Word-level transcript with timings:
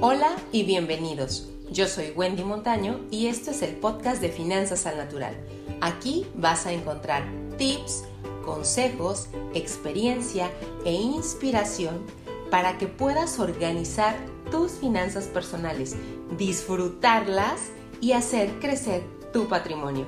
Hola 0.00 0.36
y 0.52 0.62
bienvenidos. 0.62 1.48
Yo 1.72 1.88
soy 1.88 2.12
Wendy 2.14 2.44
Montaño 2.44 3.00
y 3.10 3.26
esto 3.26 3.50
es 3.50 3.62
el 3.62 3.74
podcast 3.74 4.20
de 4.20 4.28
Finanzas 4.28 4.86
al 4.86 4.96
Natural. 4.96 5.36
Aquí 5.80 6.24
vas 6.36 6.66
a 6.66 6.72
encontrar 6.72 7.24
tips, 7.56 8.04
consejos, 8.44 9.28
experiencia 9.54 10.52
e 10.84 10.92
inspiración 10.92 12.06
para 12.48 12.78
que 12.78 12.86
puedas 12.86 13.40
organizar 13.40 14.14
tus 14.52 14.70
finanzas 14.70 15.24
personales, 15.24 15.96
disfrutarlas 16.36 17.72
y 18.00 18.12
hacer 18.12 18.60
crecer 18.60 19.02
tu 19.32 19.48
patrimonio. 19.48 20.06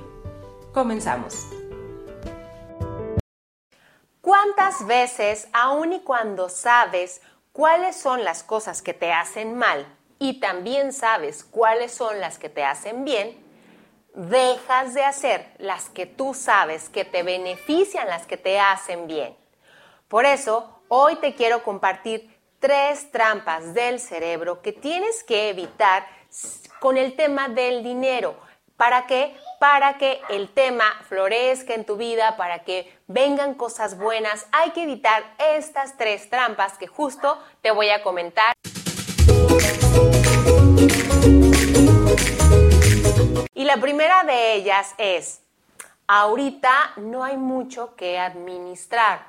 Comenzamos. 0.71 1.47
¿Cuántas 4.21 4.87
veces, 4.87 5.49
aun 5.51 5.91
y 5.91 5.99
cuando 5.99 6.47
sabes 6.47 7.19
cuáles 7.51 7.95
son 7.95 8.23
las 8.23 8.43
cosas 8.43 8.81
que 8.81 8.93
te 8.93 9.11
hacen 9.11 9.55
mal 9.55 9.85
y 10.19 10.39
también 10.39 10.93
sabes 10.93 11.43
cuáles 11.43 11.91
son 11.91 12.19
las 12.19 12.37
que 12.37 12.49
te 12.49 12.63
hacen 12.63 13.03
bien, 13.03 13.37
dejas 14.13 14.93
de 14.93 15.03
hacer 15.03 15.47
las 15.57 15.89
que 15.89 16.05
tú 16.05 16.33
sabes 16.33 16.89
que 16.89 17.05
te 17.05 17.23
benefician, 17.23 18.07
las 18.07 18.27
que 18.27 18.37
te 18.37 18.59
hacen 18.59 19.07
bien. 19.07 19.35
Por 20.07 20.25
eso, 20.25 20.81
hoy 20.89 21.15
te 21.15 21.35
quiero 21.35 21.63
compartir 21.63 22.37
tres 22.59 23.11
trampas 23.11 23.73
del 23.73 23.99
cerebro 23.99 24.61
que 24.61 24.73
tienes 24.73 25.23
que 25.23 25.49
evitar 25.49 26.05
con 26.79 26.97
el 26.97 27.15
tema 27.15 27.49
del 27.49 27.83
dinero. 27.83 28.35
¿Para 28.81 29.05
qué? 29.05 29.37
Para 29.59 29.99
que 29.99 30.19
el 30.29 30.49
tema 30.49 30.85
florezca 31.07 31.75
en 31.75 31.85
tu 31.85 31.97
vida, 31.97 32.35
para 32.35 32.63
que 32.63 32.91
vengan 33.05 33.53
cosas 33.53 33.95
buenas. 33.95 34.47
Hay 34.51 34.71
que 34.71 34.81
evitar 34.81 35.23
estas 35.37 35.97
tres 35.97 36.31
trampas 36.31 36.79
que 36.79 36.87
justo 36.87 37.39
te 37.61 37.69
voy 37.69 37.91
a 37.91 38.01
comentar. 38.01 38.53
Y 43.53 43.65
la 43.65 43.77
primera 43.79 44.23
de 44.23 44.55
ellas 44.55 44.95
es, 44.97 45.43
ahorita 46.07 46.93
no 46.95 47.23
hay 47.23 47.37
mucho 47.37 47.95
que 47.95 48.17
administrar. 48.17 49.27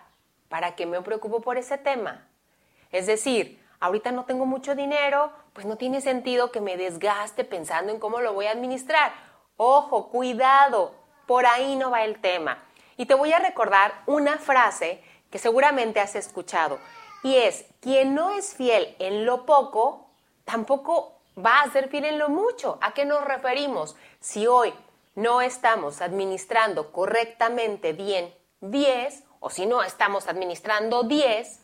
¿Para 0.48 0.75
qué 0.77 0.87
me 0.87 1.03
preocupo 1.03 1.42
por 1.42 1.59
ese 1.59 1.77
tema? 1.77 2.27
Es 2.91 3.06
decir, 3.06 3.62
ahorita 3.81 4.12
no 4.12 4.25
tengo 4.25 4.47
mucho 4.47 4.75
dinero, 4.75 5.31
pues 5.53 5.66
no 5.66 5.77
tiene 5.77 6.00
sentido 6.00 6.50
que 6.50 6.62
me 6.62 6.78
desgaste 6.78 7.44
pensando 7.44 7.92
en 7.92 8.00
cómo 8.00 8.22
lo 8.22 8.33
voy 8.33 8.47
a 8.47 8.53
administrar. 8.53 9.31
Ojo, 9.65 10.09
cuidado, 10.09 10.93
por 11.25 11.47
ahí 11.47 11.77
no 11.77 11.93
va 11.93 12.03
el 12.03 12.21
tema. 12.21 12.65
Y 12.97 13.07
te 13.07 13.15
voy 13.15 13.33
a 13.33 13.39
recordar 13.39 14.03
una 14.07 14.39
frase 14.39 15.01
que 15.31 15.39
seguramente 15.39 16.01
has 16.01 16.17
escuchado, 16.17 16.81
y 17.23 17.37
es, 17.37 17.65
quien 17.81 18.13
no 18.13 18.33
es 18.33 18.57
fiel 18.57 18.97
en 18.99 19.25
lo 19.25 19.47
poco, 19.47 20.09
tampoco 20.45 21.21
va 21.39 21.61
a 21.61 21.71
ser 21.71 21.91
fiel 21.91 22.07
en 22.07 22.19
lo 22.19 22.29
mucho. 22.29 22.77
¿A 22.81 22.93
qué 22.93 23.05
nos 23.05 23.25
referimos? 23.25 23.95
Si 24.19 24.49
hoy 24.49 24.75
no 25.15 25.41
estamos 25.41 26.03
administrando 26.03 26.91
correctamente 26.91 27.93
bien 27.93 28.35
10, 28.63 29.23
o 29.39 29.49
si 29.49 29.67
no 29.67 29.85
estamos 29.85 30.27
administrando 30.27 31.05
10, 31.05 31.61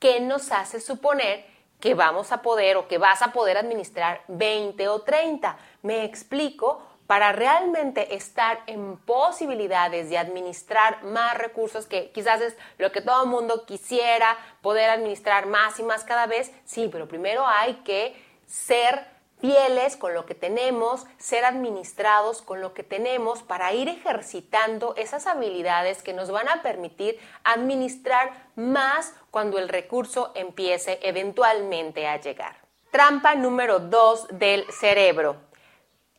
¿qué 0.00 0.18
nos 0.18 0.50
hace 0.50 0.80
suponer 0.80 1.46
que 1.78 1.94
vamos 1.94 2.32
a 2.32 2.42
poder 2.42 2.76
o 2.76 2.88
que 2.88 2.98
vas 2.98 3.22
a 3.22 3.32
poder 3.32 3.56
administrar 3.56 4.22
20 4.26 4.88
o 4.88 5.02
30? 5.02 5.56
Me 5.82 6.02
explico 6.02 6.82
para 7.06 7.32
realmente 7.32 8.14
estar 8.14 8.62
en 8.66 8.96
posibilidades 8.96 10.08
de 10.08 10.18
administrar 10.18 11.02
más 11.04 11.36
recursos, 11.36 11.86
que 11.86 12.10
quizás 12.12 12.40
es 12.40 12.56
lo 12.78 12.92
que 12.92 13.02
todo 13.02 13.24
el 13.24 13.30
mundo 13.30 13.66
quisiera, 13.66 14.38
poder 14.62 14.90
administrar 14.90 15.46
más 15.46 15.78
y 15.78 15.82
más 15.82 16.04
cada 16.04 16.26
vez, 16.26 16.50
sí, 16.64 16.88
pero 16.90 17.06
primero 17.06 17.46
hay 17.46 17.74
que 17.84 18.16
ser 18.46 19.06
fieles 19.38 19.98
con 19.98 20.14
lo 20.14 20.24
que 20.24 20.34
tenemos, 20.34 21.06
ser 21.18 21.44
administrados 21.44 22.40
con 22.40 22.62
lo 22.62 22.72
que 22.72 22.82
tenemos 22.82 23.42
para 23.42 23.74
ir 23.74 23.90
ejercitando 23.90 24.94
esas 24.96 25.26
habilidades 25.26 26.02
que 26.02 26.14
nos 26.14 26.30
van 26.30 26.48
a 26.48 26.62
permitir 26.62 27.18
administrar 27.42 28.32
más 28.56 29.12
cuando 29.30 29.58
el 29.58 29.68
recurso 29.68 30.32
empiece 30.34 30.98
eventualmente 31.02 32.06
a 32.06 32.18
llegar. 32.18 32.56
Trampa 32.90 33.34
número 33.34 33.80
dos 33.80 34.26
del 34.30 34.64
cerebro 34.72 35.36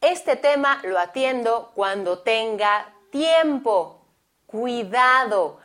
este 0.05 0.35
tema 0.35 0.79
lo 0.83 0.99
atiendo 0.99 1.71
cuando 1.73 2.19
tenga 2.19 2.93
tiempo. 3.09 4.01
Cuidado. 4.45 5.59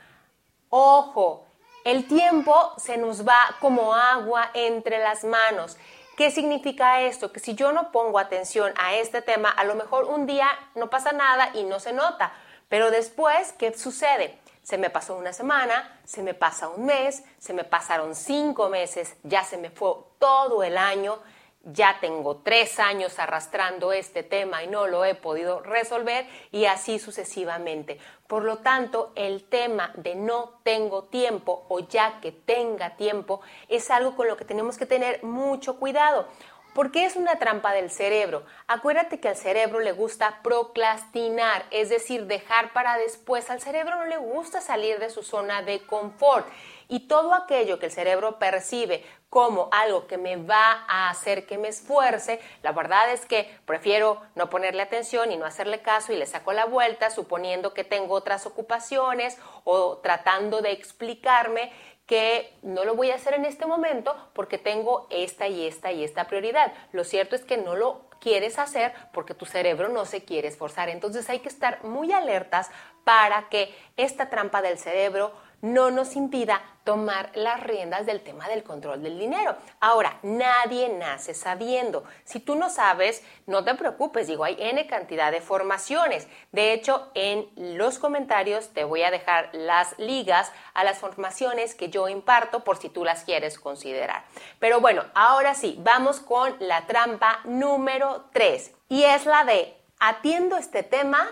Ojo, 0.70 1.46
el 1.84 2.06
tiempo 2.06 2.72
se 2.78 2.96
nos 2.96 3.26
va 3.26 3.56
como 3.60 3.94
agua 3.94 4.50
entre 4.54 4.98
las 4.98 5.24
manos. 5.24 5.76
¿Qué 6.16 6.30
significa 6.30 7.00
esto? 7.00 7.32
Que 7.32 7.40
si 7.40 7.54
yo 7.54 7.72
no 7.72 7.92
pongo 7.92 8.18
atención 8.18 8.72
a 8.78 8.94
este 8.94 9.22
tema, 9.22 9.50
a 9.50 9.64
lo 9.64 9.74
mejor 9.74 10.04
un 10.04 10.26
día 10.26 10.48
no 10.74 10.90
pasa 10.90 11.12
nada 11.12 11.50
y 11.54 11.64
no 11.64 11.80
se 11.80 11.92
nota, 11.92 12.32
pero 12.68 12.90
después, 12.90 13.52
¿qué 13.54 13.76
sucede? 13.76 14.38
Se 14.62 14.78
me 14.78 14.90
pasó 14.90 15.16
una 15.16 15.32
semana, 15.32 16.00
se 16.04 16.22
me 16.22 16.34
pasa 16.34 16.68
un 16.68 16.86
mes, 16.86 17.24
se 17.38 17.52
me 17.52 17.64
pasaron 17.64 18.14
cinco 18.14 18.68
meses, 18.68 19.16
ya 19.22 19.44
se 19.44 19.56
me 19.56 19.70
fue 19.70 19.94
todo 20.18 20.62
el 20.62 20.76
año 20.78 21.18
ya 21.64 21.98
tengo 22.00 22.38
tres 22.38 22.78
años 22.78 23.18
arrastrando 23.18 23.92
este 23.92 24.22
tema 24.22 24.62
y 24.62 24.66
no 24.66 24.86
lo 24.86 25.04
he 25.04 25.14
podido 25.14 25.60
resolver 25.60 26.26
y 26.50 26.64
así 26.64 26.98
sucesivamente. 26.98 27.98
Por 28.26 28.44
lo 28.44 28.58
tanto, 28.58 29.12
el 29.14 29.44
tema 29.44 29.92
de 29.96 30.14
no 30.14 30.60
tengo 30.62 31.04
tiempo 31.04 31.66
o 31.68 31.80
ya 31.80 32.20
que 32.20 32.32
tenga 32.32 32.96
tiempo 32.96 33.40
es 33.68 33.90
algo 33.90 34.16
con 34.16 34.28
lo 34.28 34.36
que 34.36 34.44
tenemos 34.44 34.78
que 34.78 34.86
tener 34.86 35.22
mucho 35.22 35.78
cuidado. 35.78 36.26
Porque 36.74 37.04
es 37.04 37.16
una 37.16 37.38
trampa 37.38 37.72
del 37.72 37.90
cerebro. 37.90 38.44
Acuérdate 38.68 39.18
que 39.18 39.28
al 39.28 39.36
cerebro 39.36 39.80
le 39.80 39.92
gusta 39.92 40.40
procrastinar, 40.42 41.64
es 41.70 41.88
decir, 41.88 42.26
dejar 42.26 42.72
para 42.72 42.96
después. 42.96 43.50
Al 43.50 43.60
cerebro 43.60 43.96
no 43.96 44.04
le 44.04 44.18
gusta 44.18 44.60
salir 44.60 44.98
de 44.98 45.10
su 45.10 45.22
zona 45.22 45.62
de 45.62 45.84
confort. 45.86 46.46
Y 46.88 47.06
todo 47.06 47.34
aquello 47.34 47.78
que 47.78 47.86
el 47.86 47.92
cerebro 47.92 48.38
percibe 48.38 49.04
como 49.30 49.68
algo 49.70 50.08
que 50.08 50.18
me 50.18 50.36
va 50.36 50.84
a 50.88 51.08
hacer 51.08 51.46
que 51.46 51.56
me 51.56 51.68
esfuerce, 51.68 52.40
la 52.64 52.72
verdad 52.72 53.12
es 53.12 53.24
que 53.26 53.48
prefiero 53.64 54.20
no 54.34 54.50
ponerle 54.50 54.82
atención 54.82 55.30
y 55.30 55.36
no 55.36 55.46
hacerle 55.46 55.82
caso 55.82 56.12
y 56.12 56.16
le 56.16 56.26
saco 56.26 56.52
la 56.52 56.64
vuelta 56.64 57.10
suponiendo 57.10 57.72
que 57.72 57.84
tengo 57.84 58.14
otras 58.14 58.44
ocupaciones 58.44 59.38
o 59.62 59.98
tratando 59.98 60.62
de 60.62 60.72
explicarme 60.72 61.72
que 62.10 62.52
no 62.62 62.84
lo 62.84 62.96
voy 62.96 63.12
a 63.12 63.14
hacer 63.14 63.34
en 63.34 63.44
este 63.44 63.66
momento 63.66 64.16
porque 64.32 64.58
tengo 64.58 65.06
esta 65.10 65.46
y 65.46 65.64
esta 65.64 65.92
y 65.92 66.02
esta 66.02 66.24
prioridad. 66.24 66.72
Lo 66.90 67.04
cierto 67.04 67.36
es 67.36 67.44
que 67.44 67.56
no 67.56 67.76
lo 67.76 68.00
quieres 68.20 68.58
hacer 68.58 68.92
porque 69.12 69.32
tu 69.32 69.46
cerebro 69.46 69.88
no 69.88 70.04
se 70.04 70.24
quiere 70.24 70.48
esforzar. 70.48 70.88
Entonces 70.88 71.30
hay 71.30 71.38
que 71.38 71.48
estar 71.48 71.84
muy 71.84 72.12
alertas 72.12 72.68
para 73.04 73.48
que 73.48 73.72
esta 73.96 74.28
trampa 74.28 74.60
del 74.60 74.76
cerebro 74.76 75.30
no 75.62 75.90
nos 75.90 76.16
impida 76.16 76.62
tomar 76.84 77.30
las 77.34 77.62
riendas 77.62 78.06
del 78.06 78.22
tema 78.22 78.48
del 78.48 78.62
control 78.62 79.02
del 79.02 79.18
dinero. 79.18 79.54
Ahora, 79.80 80.18
nadie 80.22 80.88
nace 80.88 81.34
sabiendo. 81.34 82.04
Si 82.24 82.40
tú 82.40 82.56
no 82.56 82.70
sabes, 82.70 83.22
no 83.46 83.64
te 83.64 83.74
preocupes, 83.74 84.26
digo, 84.26 84.44
hay 84.44 84.56
N 84.58 84.86
cantidad 84.86 85.30
de 85.30 85.40
formaciones. 85.40 86.26
De 86.52 86.72
hecho, 86.72 87.10
en 87.14 87.48
los 87.56 87.98
comentarios 87.98 88.70
te 88.70 88.84
voy 88.84 89.02
a 89.02 89.10
dejar 89.10 89.50
las 89.52 89.98
ligas 89.98 90.50
a 90.74 90.84
las 90.84 90.98
formaciones 90.98 91.74
que 91.74 91.90
yo 91.90 92.08
imparto 92.08 92.64
por 92.64 92.78
si 92.78 92.88
tú 92.88 93.04
las 93.04 93.24
quieres 93.24 93.58
considerar. 93.58 94.24
Pero 94.58 94.80
bueno, 94.80 95.04
ahora 95.14 95.54
sí, 95.54 95.76
vamos 95.80 96.20
con 96.20 96.56
la 96.60 96.86
trampa 96.86 97.40
número 97.44 98.24
3 98.32 98.72
y 98.88 99.04
es 99.04 99.26
la 99.26 99.44
de 99.44 99.76
atiendo 99.98 100.56
este 100.56 100.82
tema 100.82 101.28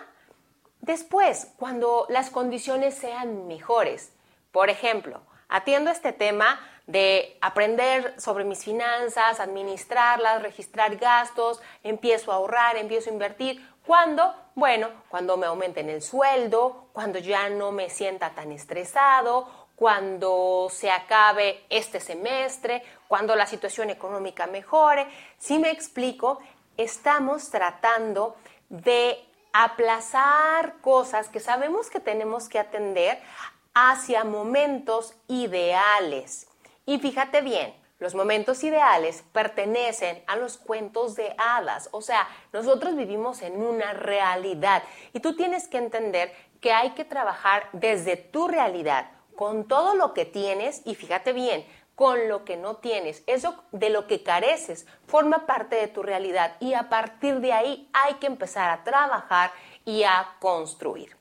después, 0.80 1.52
cuando 1.58 2.06
las 2.08 2.30
condiciones 2.30 2.94
sean 2.94 3.46
mejores. 3.46 4.12
Por 4.52 4.70
ejemplo, 4.70 5.20
atiendo 5.48 5.90
este 5.90 6.12
tema 6.12 6.60
de 6.86 7.36
aprender 7.42 8.18
sobre 8.18 8.44
mis 8.44 8.64
finanzas, 8.64 9.40
administrarlas, 9.40 10.42
registrar 10.42 10.96
gastos, 10.96 11.60
empiezo 11.82 12.32
a 12.32 12.36
ahorrar, 12.36 12.76
empiezo 12.76 13.10
a 13.10 13.12
invertir. 13.12 13.66
¿Cuándo? 13.86 14.34
Bueno, 14.54 14.88
cuando 15.08 15.36
me 15.36 15.46
aumenten 15.46 15.90
el 15.90 16.02
sueldo, 16.02 16.88
cuando 16.92 17.18
ya 17.18 17.48
no 17.50 17.72
me 17.72 17.90
sienta 17.90 18.30
tan 18.30 18.52
estresado, 18.52 19.68
cuando 19.76 20.68
se 20.72 20.90
acabe 20.90 21.64
este 21.70 22.00
semestre, 22.00 22.82
cuando 23.06 23.36
la 23.36 23.46
situación 23.46 23.90
económica 23.90 24.46
mejore. 24.46 25.06
Si 25.38 25.58
me 25.58 25.70
explico, 25.70 26.40
estamos 26.76 27.50
tratando 27.50 28.36
de 28.70 29.24
aplazar 29.52 30.74
cosas 30.80 31.28
que 31.28 31.38
sabemos 31.38 31.90
que 31.90 32.00
tenemos 32.00 32.48
que 32.48 32.58
atender 32.58 33.20
hacia 33.80 34.24
momentos 34.24 35.14
ideales. 35.28 36.48
Y 36.84 36.98
fíjate 36.98 37.42
bien, 37.42 37.72
los 38.00 38.16
momentos 38.16 38.64
ideales 38.64 39.22
pertenecen 39.32 40.22
a 40.26 40.34
los 40.34 40.58
cuentos 40.58 41.14
de 41.14 41.32
hadas, 41.38 41.88
o 41.92 42.02
sea, 42.02 42.28
nosotros 42.52 42.96
vivimos 42.96 43.40
en 43.42 43.62
una 43.62 43.92
realidad 43.92 44.82
y 45.12 45.20
tú 45.20 45.36
tienes 45.36 45.68
que 45.68 45.78
entender 45.78 46.34
que 46.60 46.72
hay 46.72 46.90
que 46.90 47.04
trabajar 47.04 47.68
desde 47.72 48.16
tu 48.16 48.48
realidad, 48.48 49.12
con 49.36 49.68
todo 49.68 49.94
lo 49.94 50.12
que 50.12 50.24
tienes 50.24 50.82
y 50.84 50.96
fíjate 50.96 51.32
bien, 51.32 51.64
con 51.94 52.28
lo 52.28 52.44
que 52.44 52.56
no 52.56 52.76
tienes. 52.76 53.22
Eso 53.28 53.62
de 53.70 53.90
lo 53.90 54.08
que 54.08 54.24
careces 54.24 54.86
forma 55.06 55.46
parte 55.46 55.76
de 55.76 55.86
tu 55.86 56.02
realidad 56.02 56.56
y 56.58 56.74
a 56.74 56.88
partir 56.88 57.38
de 57.38 57.52
ahí 57.52 57.88
hay 57.92 58.14
que 58.14 58.26
empezar 58.26 58.70
a 58.70 58.82
trabajar 58.82 59.52
y 59.84 60.02
a 60.02 60.34
construir. 60.40 61.16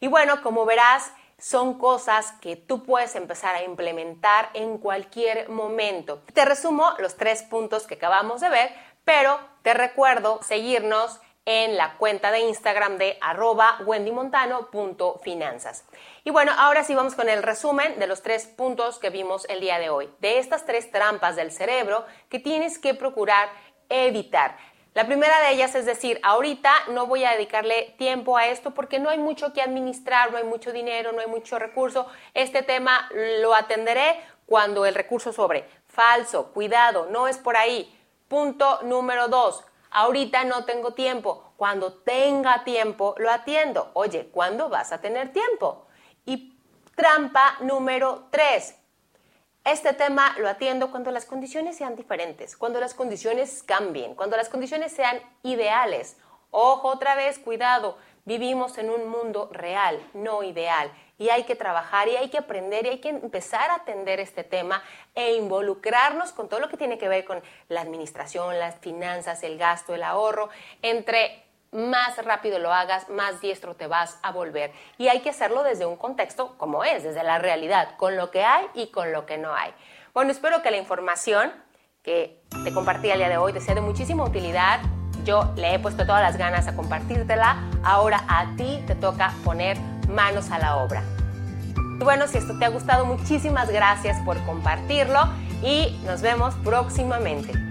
Y 0.00 0.08
bueno, 0.08 0.42
como 0.42 0.64
verás, 0.64 1.12
son 1.38 1.78
cosas 1.78 2.32
que 2.40 2.56
tú 2.56 2.82
puedes 2.82 3.14
empezar 3.14 3.54
a 3.54 3.62
implementar 3.62 4.50
en 4.54 4.78
cualquier 4.78 5.48
momento. 5.48 6.22
Te 6.32 6.44
resumo 6.44 6.92
los 6.98 7.16
tres 7.16 7.42
puntos 7.42 7.86
que 7.86 7.94
acabamos 7.94 8.40
de 8.40 8.48
ver, 8.48 8.70
pero 9.04 9.38
te 9.62 9.74
recuerdo 9.74 10.42
seguirnos 10.42 11.20
en 11.44 11.76
la 11.76 11.96
cuenta 11.96 12.32
de 12.32 12.40
Instagram 12.40 12.98
de 12.98 13.18
arroba 13.20 13.78
wendymontano.finanzas. 13.86 15.84
Y 16.24 16.30
bueno, 16.30 16.52
ahora 16.58 16.82
sí 16.82 16.94
vamos 16.94 17.14
con 17.14 17.28
el 17.28 17.44
resumen 17.44 18.00
de 18.00 18.08
los 18.08 18.22
tres 18.22 18.46
puntos 18.46 18.98
que 18.98 19.10
vimos 19.10 19.46
el 19.48 19.60
día 19.60 19.78
de 19.78 19.88
hoy, 19.88 20.10
de 20.18 20.40
estas 20.40 20.66
tres 20.66 20.90
trampas 20.90 21.36
del 21.36 21.52
cerebro 21.52 22.04
que 22.28 22.40
tienes 22.40 22.80
que 22.80 22.94
procurar 22.94 23.48
evitar. 23.88 24.56
La 24.96 25.04
primera 25.04 25.38
de 25.42 25.50
ellas 25.50 25.74
es 25.74 25.84
decir, 25.84 26.18
ahorita 26.22 26.72
no 26.88 27.06
voy 27.06 27.22
a 27.22 27.32
dedicarle 27.32 27.94
tiempo 27.98 28.38
a 28.38 28.46
esto 28.46 28.70
porque 28.70 28.98
no 28.98 29.10
hay 29.10 29.18
mucho 29.18 29.52
que 29.52 29.60
administrar, 29.60 30.32
no 30.32 30.38
hay 30.38 30.44
mucho 30.44 30.72
dinero, 30.72 31.12
no 31.12 31.20
hay 31.20 31.26
mucho 31.26 31.58
recurso. 31.58 32.06
Este 32.32 32.62
tema 32.62 33.06
lo 33.42 33.54
atenderé 33.54 34.18
cuando 34.46 34.86
el 34.86 34.94
recurso 34.94 35.34
sobre. 35.34 35.68
Falso, 35.86 36.50
cuidado, 36.54 37.08
no 37.10 37.28
es 37.28 37.36
por 37.36 37.58
ahí. 37.58 37.94
Punto 38.26 38.80
número 38.84 39.28
dos, 39.28 39.64
ahorita 39.90 40.44
no 40.44 40.64
tengo 40.64 40.94
tiempo. 40.94 41.52
Cuando 41.58 41.92
tenga 41.92 42.64
tiempo, 42.64 43.14
lo 43.18 43.30
atiendo. 43.30 43.90
Oye, 43.92 44.30
¿cuándo 44.32 44.70
vas 44.70 44.92
a 44.92 45.00
tener 45.02 45.30
tiempo? 45.30 45.88
Y 46.24 46.58
trampa 46.94 47.58
número 47.60 48.28
tres. 48.30 48.76
Este 49.66 49.92
tema 49.94 50.36
lo 50.38 50.48
atiendo 50.48 50.92
cuando 50.92 51.10
las 51.10 51.24
condiciones 51.24 51.76
sean 51.76 51.96
diferentes, 51.96 52.56
cuando 52.56 52.78
las 52.78 52.94
condiciones 52.94 53.64
cambien, 53.64 54.14
cuando 54.14 54.36
las 54.36 54.48
condiciones 54.48 54.92
sean 54.92 55.18
ideales. 55.42 56.18
Ojo 56.52 56.86
otra 56.86 57.16
vez, 57.16 57.40
cuidado, 57.40 57.98
vivimos 58.24 58.78
en 58.78 58.90
un 58.90 59.08
mundo 59.08 59.50
real, 59.52 60.00
no 60.14 60.44
ideal 60.44 60.92
y 61.18 61.30
hay 61.30 61.42
que 61.42 61.56
trabajar 61.56 62.06
y 62.06 62.14
hay 62.16 62.28
que 62.28 62.38
aprender 62.38 62.86
y 62.86 62.90
hay 62.90 62.98
que 62.98 63.08
empezar 63.08 63.70
a 63.72 63.76
atender 63.76 64.20
este 64.20 64.44
tema 64.44 64.84
e 65.16 65.34
involucrarnos 65.34 66.30
con 66.30 66.48
todo 66.48 66.60
lo 66.60 66.68
que 66.68 66.76
tiene 66.76 66.96
que 66.96 67.08
ver 67.08 67.24
con 67.24 67.42
la 67.68 67.80
administración, 67.80 68.60
las 68.60 68.76
finanzas, 68.76 69.42
el 69.42 69.58
gasto, 69.58 69.96
el 69.96 70.04
ahorro, 70.04 70.48
entre 70.82 71.45
más 71.76 72.16
rápido 72.24 72.58
lo 72.58 72.72
hagas, 72.72 73.08
más 73.08 73.40
diestro 73.40 73.74
te 73.74 73.86
vas 73.86 74.18
a 74.22 74.32
volver. 74.32 74.72
Y 74.98 75.08
hay 75.08 75.20
que 75.20 75.30
hacerlo 75.30 75.62
desde 75.62 75.86
un 75.86 75.96
contexto 75.96 76.56
como 76.56 76.82
es, 76.84 77.04
desde 77.04 77.22
la 77.22 77.38
realidad, 77.38 77.96
con 77.96 78.16
lo 78.16 78.30
que 78.30 78.44
hay 78.44 78.66
y 78.74 78.88
con 78.88 79.12
lo 79.12 79.26
que 79.26 79.38
no 79.38 79.54
hay. 79.54 79.72
Bueno, 80.14 80.30
espero 80.30 80.62
que 80.62 80.70
la 80.70 80.78
información 80.78 81.52
que 82.02 82.40
te 82.64 82.72
compartí 82.72 83.10
el 83.10 83.18
día 83.18 83.28
de 83.28 83.36
hoy 83.36 83.52
te 83.52 83.60
sea 83.60 83.74
de 83.74 83.80
muchísima 83.80 84.24
utilidad. 84.24 84.80
Yo 85.24 85.52
le 85.56 85.74
he 85.74 85.78
puesto 85.78 86.06
todas 86.06 86.22
las 86.22 86.36
ganas 86.36 86.66
a 86.68 86.74
compartírtela. 86.74 87.68
Ahora 87.84 88.24
a 88.28 88.54
ti 88.56 88.82
te 88.86 88.94
toca 88.94 89.32
poner 89.44 89.76
manos 90.08 90.50
a 90.50 90.58
la 90.58 90.76
obra. 90.76 91.02
Y 92.00 92.04
bueno, 92.04 92.26
si 92.28 92.38
esto 92.38 92.58
te 92.58 92.64
ha 92.64 92.68
gustado, 92.68 93.04
muchísimas 93.04 93.70
gracias 93.70 94.20
por 94.24 94.42
compartirlo 94.44 95.20
y 95.62 95.98
nos 96.04 96.22
vemos 96.22 96.54
próximamente. 96.62 97.65